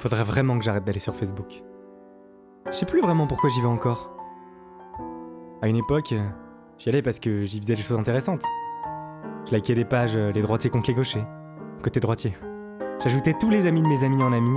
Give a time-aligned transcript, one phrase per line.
[0.00, 1.62] Faudrait vraiment que j'arrête d'aller sur Facebook.
[2.66, 4.16] Je sais plus vraiment pourquoi j'y vais encore.
[5.60, 6.14] À une époque,
[6.78, 8.42] j'y allais parce que j'y faisais des choses intéressantes.
[9.46, 11.24] Je likais des pages euh, les droitiers contre les gauchers,
[11.82, 12.34] côté droitier.
[13.02, 14.56] J'ajoutais tous les amis de mes amis en amis,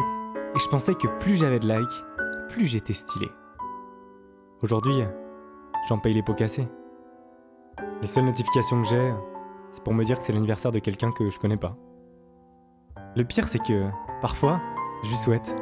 [0.55, 2.05] et je pensais que plus j'avais de likes,
[2.47, 3.27] plus j'étais stylé.
[4.61, 5.03] Aujourd'hui,
[5.89, 6.69] j'en paye les pots cassés.
[7.99, 9.13] Les seules notifications que j'ai,
[9.71, 11.75] c'est pour me dire que c'est l'anniversaire de quelqu'un que je connais pas.
[13.17, 13.89] Le pire, c'est que,
[14.21, 14.61] parfois,
[15.03, 15.55] je lui souhaite.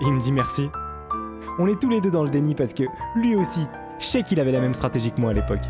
[0.00, 0.68] Et il me dit merci.
[1.58, 3.66] On est tous les deux dans le déni parce que lui aussi,
[3.98, 5.62] je sais qu'il avait la même stratégie que moi à l'époque.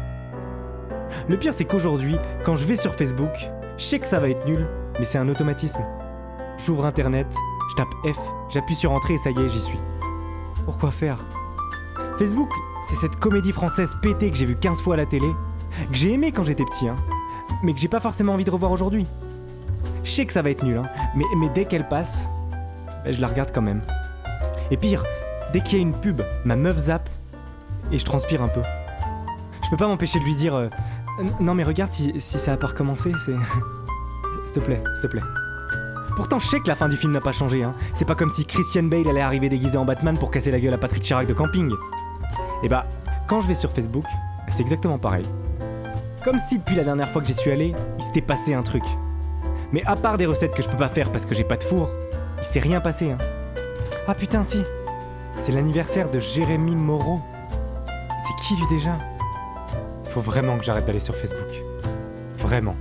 [1.29, 4.47] Le pire, c'est qu'aujourd'hui, quand je vais sur Facebook, je sais que ça va être
[4.47, 4.67] nul,
[4.99, 5.83] mais c'est un automatisme.
[6.59, 7.27] J'ouvre internet,
[7.71, 9.79] je tape F, j'appuie sur entrée et ça y est, j'y suis.
[10.65, 11.19] Pourquoi faire?
[12.19, 12.51] Facebook,
[12.89, 15.29] c'est cette comédie française pétée que j'ai vue 15 fois à la télé,
[15.91, 16.97] que j'ai aimé quand j'étais petit, hein,
[17.63, 19.07] mais que j'ai pas forcément envie de revoir aujourd'hui.
[20.05, 20.85] Je sais que ça va être nul, hein,
[21.17, 22.29] mais, dès qu'elle passe,
[23.13, 23.81] je la regarde quand même.
[24.71, 25.05] Et pire,
[25.53, 27.09] dès qu'il y a une pub, ma meuf zappe
[27.93, 28.63] et je transpire un peu.
[29.63, 30.69] Je peux pas m'empêcher de lui dire euh,
[31.41, 33.35] Non, mais regarde si, si ça a pas recommencé, c'est.
[34.45, 35.23] S'il te plaît, s'il te plaît.
[36.17, 37.75] Pourtant, je sais que la fin du film n'a pas changé, hein.
[37.95, 40.75] C'est pas comme si Christian Bale allait arriver déguisé en Batman pour casser la gueule
[40.75, 41.73] à Patrick Chirac de camping.
[42.63, 42.87] Et bah,
[43.27, 44.05] quand je vais sur Facebook,
[44.49, 45.25] c'est exactement pareil.
[46.25, 48.85] Comme si depuis la dernière fois que j'y suis allé, il s'était passé un truc.
[49.73, 51.65] Mais à part des recettes que je peux pas faire parce que j'ai pas de
[51.65, 51.91] four,
[52.45, 53.19] il s'est rien passé, hein.
[54.07, 54.63] Ah putain, si
[55.41, 57.21] C'est l'anniversaire de Jérémy Moreau.
[57.87, 58.99] C'est qui lui déjà?
[60.11, 61.49] Faut vraiment que j'arrête d'aller sur Facebook.
[62.37, 62.77] Vraiment.